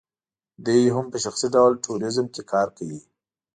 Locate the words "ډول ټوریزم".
1.55-2.25